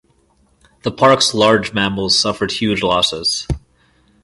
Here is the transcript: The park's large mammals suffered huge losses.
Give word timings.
The 0.81 0.89
park's 0.91 1.31
large 1.35 1.73
mammals 1.75 2.17
suffered 2.17 2.53
huge 2.53 2.81
losses. 2.81 3.45